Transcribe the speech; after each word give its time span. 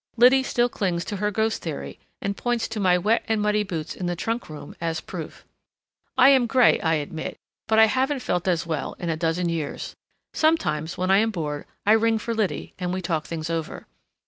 Liddy 0.17 0.41
still 0.41 0.67
clings 0.67 1.05
to 1.05 1.17
her 1.17 1.29
ghost 1.29 1.61
theory, 1.61 1.99
and 2.23 2.35
points 2.35 2.67
to 2.69 2.79
my 2.79 2.97
wet 2.97 3.23
and 3.27 3.39
muddy 3.39 3.61
boots 3.61 3.95
in 3.95 4.07
the 4.07 4.15
trunk 4.15 4.49
room 4.49 4.75
as 4.81 4.99
proof. 4.99 5.45
I 6.17 6.29
am 6.29 6.47
gray, 6.47 6.79
I 6.81 6.95
admit, 6.95 7.37
but 7.67 7.77
I 7.77 7.85
haven't 7.85 8.21
felt 8.23 8.47
as 8.47 8.65
well 8.65 8.95
in 8.97 9.09
a 9.11 9.15
dozen 9.15 9.47
years. 9.47 9.95
Sometimes, 10.33 10.97
when 10.97 11.11
I 11.11 11.17
am 11.19 11.29
bored, 11.29 11.67
I 11.85 11.91
ring 11.91 12.17
for 12.17 12.33
Liddy, 12.33 12.73
and 12.79 12.91
we 12.91 12.99
talk 13.03 13.25
things 13.27 13.47
over. 13.51 13.85